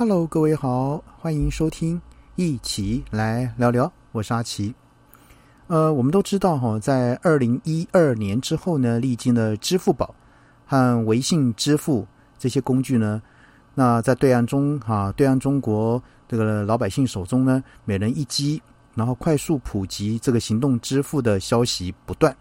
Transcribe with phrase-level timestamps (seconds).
[0.00, 2.00] Hello，各位好，欢迎收听，
[2.36, 3.92] 一起来聊聊。
[4.12, 4.72] 我是阿奇。
[5.66, 10.14] 呃，我们都知道哈，在二零一二年之后呢，历经了支付宝
[10.66, 12.06] 和微信支付
[12.38, 13.20] 这些工具呢，
[13.74, 18.62] 那在对岸中哈，对岸中国这个老百姓手中呢，每人一机，
[18.94, 22.36] 然后快速普及这个行动支付的消息不断，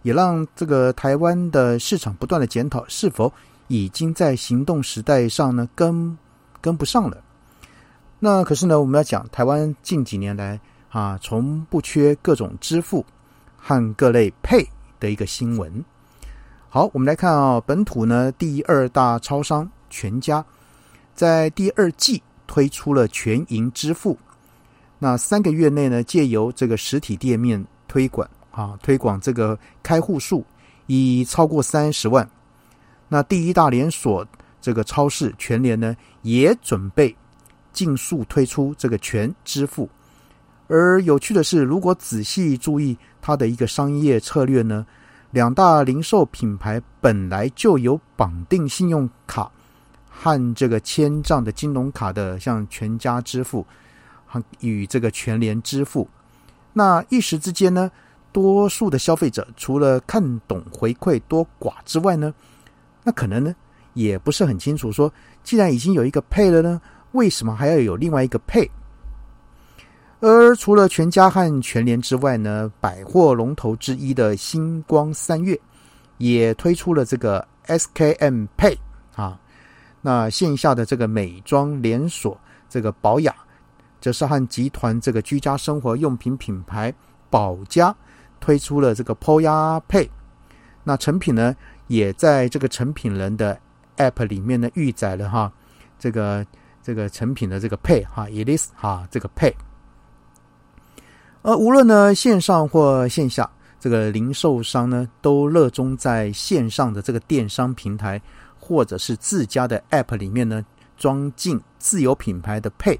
[0.00, 3.30] 也让这个台湾的市场不断的检讨是否
[3.68, 6.16] 已经在行动时代上呢跟。
[6.60, 7.22] 跟不上了，
[8.18, 10.60] 那可是呢，我们要讲台湾近几年来
[10.90, 13.04] 啊，从不缺各种支付
[13.56, 14.68] 和各类配
[14.98, 15.84] 的一个新闻。
[16.68, 20.44] 好，我们来看啊，本土呢第二大超商全家
[21.14, 24.18] 在第二季推出了全银支付，
[24.98, 30.44] 那三个月内呢，借由这个实体店面推广啊，推广这个开户数
[30.86, 32.28] 已超过三十万。
[33.08, 34.26] 那第一大连锁。
[34.60, 37.14] 这个超市全联呢，也准备
[37.72, 39.88] 尽速推出这个全支付。
[40.68, 44.86] 而有趣的是，如果仔细注意它的一个商业策略呢，
[45.32, 49.50] 两大零售品牌本来就有绑定信用卡
[50.08, 53.66] 和这个签账的金融卡的，像全家支付
[54.26, 56.08] 和与这个全联支付。
[56.72, 57.90] 那一时之间呢，
[58.30, 62.32] 多数的消费者除了看懂回馈多寡之外呢，
[63.02, 63.52] 那可能呢？
[63.94, 66.80] 也不是很清楚，说既然已经有一个配了呢，
[67.12, 68.70] 为什么还要有另外一个配？
[70.20, 75.58] 而除了全家和全联之外呢，百货龙头之一的星光三月
[76.18, 78.76] 也推出了这个 SKM Pay
[79.14, 79.40] 啊。
[80.02, 83.34] 那线下的这个美妆连锁这个宝雅，
[84.00, 86.94] 则是和集团这个居家生活用品品牌
[87.30, 87.94] 宝家
[88.38, 90.08] 推出了这个 POYA Pay。
[90.84, 93.58] 那成品呢，也在这个成品人的。
[94.00, 95.52] App 里面呢，预载了哈
[95.98, 96.46] 这个
[96.82, 99.54] 这个成品的这个配哈，it is 哈这个配。
[101.42, 108.20] 而无论呢线上或线下，这个零售商呢都热衷在线上的这个电商平台
[108.58, 110.64] 或者是自家的 App 里面呢
[110.96, 112.98] 装进自有品牌的配。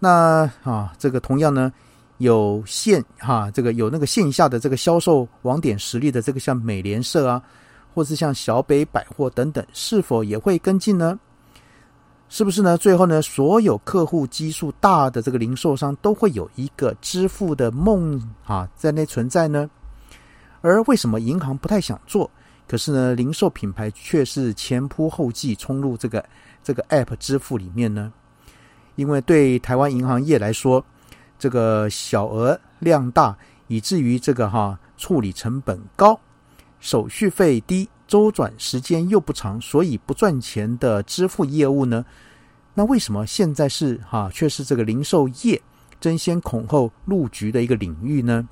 [0.00, 1.72] 那啊，这个同样呢
[2.18, 7.42] 有线哈，这个有那个线下的这个销售网点实力的这个像美联社啊。
[7.94, 11.18] 或是像小北百货等等，是否也会跟进呢？
[12.28, 12.76] 是不是呢？
[12.76, 19.70] 最后呢，所有客户基数大的这个零售商都会有一个支付的梦啊，在那存在呢？
[20.60, 22.28] 而为什么银行不太想做？
[22.66, 26.24] 可是呢，零售品牌却是前仆后继冲入这个
[26.62, 28.12] 这个 App 支付里面呢？
[28.96, 30.84] 因为对台湾银行业来说，
[31.38, 33.36] 这个小额量大，
[33.68, 36.18] 以至于这个哈处理成本高。
[36.84, 42.04] 手续费低，周转时间又不长，所以不赚钱的支付业务呢？
[42.74, 45.58] 那为什么现在是哈却是这个零售业
[45.98, 48.46] 争先恐后入局的一个领域呢？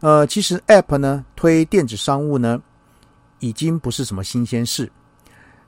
[0.00, 2.60] 呃，其实 App 呢推电子商务呢
[3.38, 4.92] 已经不是什么新鲜事，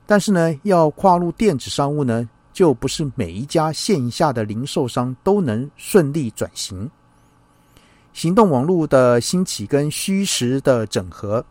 [0.04, 6.91] 但是呢要跨入电子商务呢，就不是每一家线下的零售商都能顺利转型。
[8.18, 11.44] 行动网络的兴起跟虚实的整合，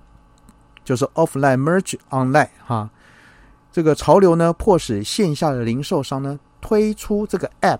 [0.84, 2.90] 就是 offline merge online 哈，
[3.72, 7.80] 这个潮流呢，迫使线下的零售商呢推出这个 app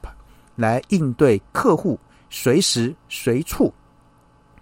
[0.56, 2.00] 来应对客户
[2.30, 3.74] 随时随处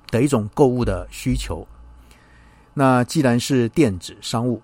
[0.09, 1.63] 的一种购物的需求。
[2.73, 4.59] 那既然是电子商务，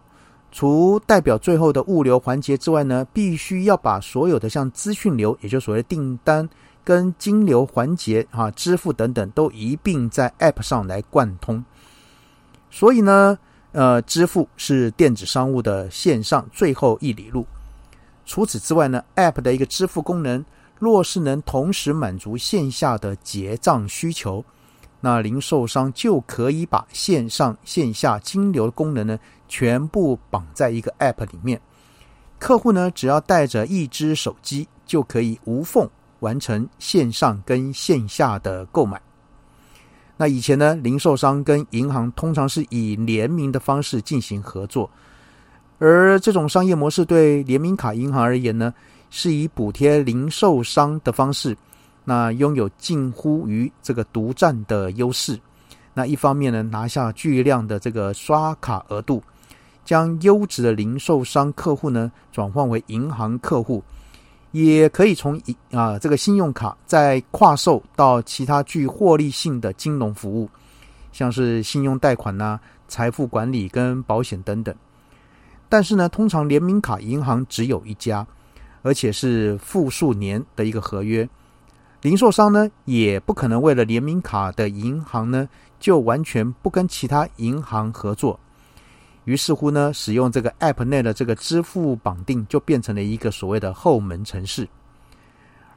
[0.51, 6.49] 除代表最后的物流环节之外呢，必须要把所有的像资讯流，也就所谓订单。
[6.83, 11.63] 跟金流环节啊、支付等等都一并在 App 上来贯通，
[12.69, 13.37] 所以呢，
[13.71, 17.45] 呃，支付是电子商务的线上最后一里路。
[18.25, 20.43] 除此之外呢，App 的一个支付功能，
[20.79, 24.43] 若是能同时满足线下的结账需求，
[25.01, 31.61] 那零售商就可以把线上线下金流的功能呢，全部绑在一个 App 里面。
[32.39, 35.89] 客户呢，只要带着一只手机，就可以无缝。
[36.21, 38.99] 完成线上跟线下的购买。
[40.17, 44.89] 那以前呢，零售商跟银行通常是以联名的方式进行合作，
[45.79, 48.71] 而这种商业模式对联名卡银行而言呢，
[49.09, 51.57] 是以补贴零售商的方式，
[52.03, 55.39] 那拥有近乎于这个独占的优势。
[55.93, 59.23] 那一方面呢，拿下巨量的这个刷卡额度，
[59.83, 63.83] 将优质的零售商客户呢转换为银行客户。
[64.51, 70.49] 也可以从一啊这个信用卡再跨售到其他具获利性的金融服务，
[71.11, 74.75] 像是信用贷款呐、财富管理跟保险等等。
[75.69, 78.27] 但是呢，通常联名卡银行只有一家，
[78.81, 81.27] 而且是复数年的一个合约。
[82.01, 85.47] 零售商呢，也不可能为了联名卡的银行呢，
[85.79, 88.37] 就完全不跟其他银行合作。
[89.25, 94.67] 于是乎呢，使用这个 App 内的这个支付绑定，就变成了一个所谓的后门城市。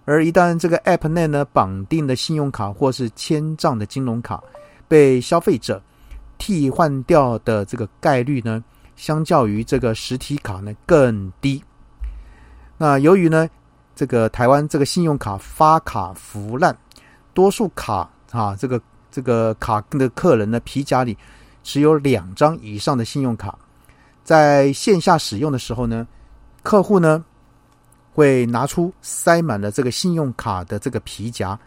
[0.06, 4.42] 而一旦这个 App 内呢绑定的信用卡或是千账的金融卡
[4.86, 5.82] 被消费者
[6.36, 8.62] 替换掉的这个概率呢，
[8.96, 11.62] 相较于这个实体卡呢更低。
[12.76, 13.48] 那由于呢，
[13.94, 16.76] 这个台湾这个信用卡发卡腐烂，
[17.32, 18.80] 多数卡啊，这个
[19.10, 21.16] 这个卡的客人呢皮夹里
[21.64, 23.58] 持有两张以上的信用卡，
[24.22, 26.06] 在线下使用的时候呢，
[26.62, 27.24] 客户呢
[28.12, 31.58] 会拿出塞满了这个信用卡的这个皮夹，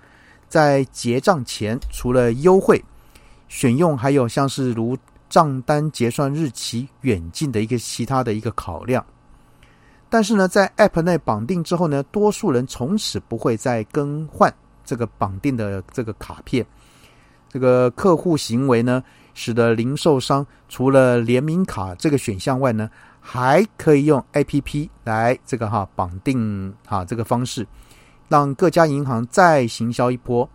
[0.48, 2.82] 在结账前除了优惠，
[3.50, 4.98] 选用还有像是如
[5.30, 9.06] 账单结算日期、远近的一个其他的一个考量。
[10.10, 14.54] 但是呢，在 App 内绑定之后呢，多数人从此不会再更换
[14.86, 16.66] 这个绑定的这个卡片。
[17.50, 19.04] 这个客户行为呢，
[19.34, 22.90] 使得零售商除了联名卡这个选项外呢，
[23.20, 27.66] 还可以用 APP 来这个哈绑定哈这个方式，
[28.28, 30.50] 让各家银行再行销一波。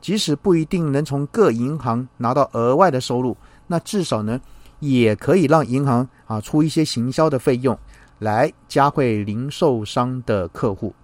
[0.00, 3.36] 即使不一定能从各银行拿到额外的收入，
[3.68, 4.40] 那至少呢，
[4.80, 7.78] 也可以让银行啊出一些行销的费用。
[8.18, 10.94] 来加惠零售商的客户，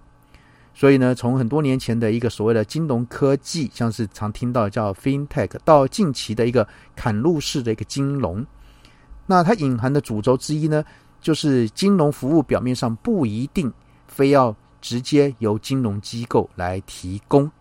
[0.79, 6.65] 所以呢，从很多年前的一个所谓的金融科技，像是常听到叫 FinTech，到近期的一个
[6.95, 8.45] 砍入式的一个金融，
[9.25, 10.81] 那它隐含的主轴之一呢，
[11.19, 13.69] 就是金融服务表面上不一定
[14.07, 17.51] 非要直接由金融机构来提供，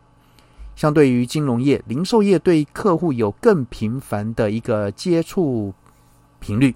[0.77, 5.75] 相对于金融业，零售业对客户有更频繁的一个接触
[6.39, 6.73] 频率。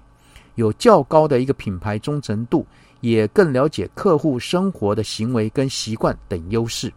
[0.55, 2.67] 有较高的一个品牌忠诚度，
[3.03, 6.91] 也更了解客户生活的行为跟习惯等优势。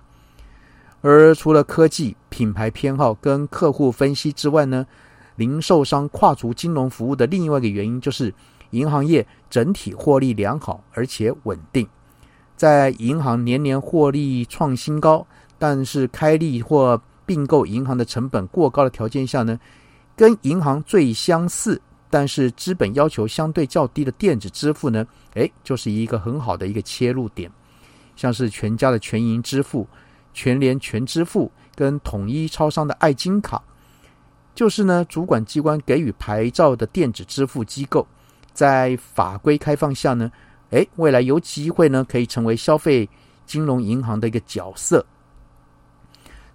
[1.01, 4.87] 而除了科技、品牌偏好跟客户分析之外呢，
[5.35, 8.33] 零售商跨足金融服务的另外一个原因就是，
[8.71, 11.85] 银行业整体获利良好而且稳定。
[12.55, 15.27] 在银行年年获利创新高，
[15.59, 19.59] 但是开立或并购银行的成本过高的条件下呢，
[20.15, 21.83] 跟银行最相似。
[22.09, 27.51] 但是资本要求相对较低的电子支付呢，诶，就是一个很好的一个切入点。
[28.15, 29.87] 像是全家的全银支付、
[30.33, 33.63] 全联全支付跟统一超商的爱金卡，
[34.55, 38.07] 就是呢主管机关给予牌照的电子支付机构，
[38.55, 40.33] 在法规开放下呢，
[40.71, 43.07] 诶，未来有机会呢可以成为消费
[43.45, 45.05] 金融银行的一个角色，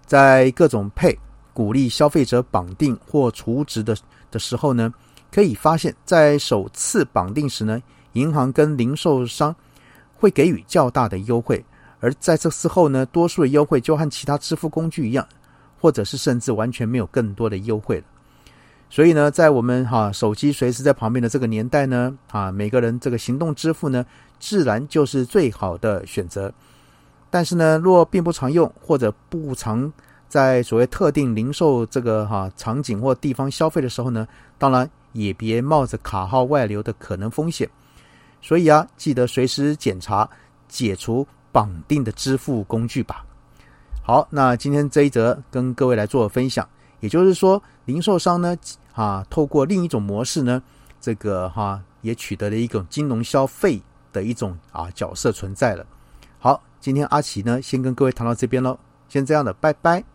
[0.04, 1.16] 在各种配
[1.52, 3.96] 鼓励消费者绑定或储值的
[4.30, 4.92] 的时候呢。
[5.32, 7.82] 可以发现，在首次绑定时呢，
[8.12, 9.56] 银行跟零售商
[10.14, 11.64] 会给予较大的优惠，
[12.00, 15.26] 而在这之后呢，多数的优惠就和其他支付工具一样，
[15.80, 18.04] 或者是甚至完全没有更多的优惠了。
[18.90, 24.04] 所以呢，在我们哈手机随时在旁边的这个年代呢，啊，每个人这个行动支付呢，
[24.38, 26.52] 自然就是最好的选择。
[27.30, 29.90] 但是呢，若并不常用或者不常
[30.28, 34.28] 在所谓特定零售这个哈场景或地方消费的时候呢，
[34.58, 34.90] 当然。
[35.12, 37.68] 也别冒着卡号外流的可能风险，
[38.40, 40.28] 所以啊，记得随时检查
[40.68, 43.24] 解除绑定的支付工具吧。
[44.02, 46.68] 好，那今天这一则跟各位来做分享，
[47.00, 48.56] 也就是说，零售商呢，
[48.94, 50.62] 啊，透过另一种模式呢，
[51.00, 53.80] 这个哈也取得了一种金融消费
[54.12, 55.86] 的一种啊角色存在了。
[56.38, 58.76] 好，今天阿奇呢，先跟各位谈到这边喽，
[59.08, 60.11] 先这样的，拜拜。